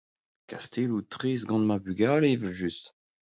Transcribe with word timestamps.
Kastelloù-traezh 0.49 1.45
gant 1.49 1.67
ma 1.67 1.75
bugale 1.83 2.27
evel-just. 2.35 2.85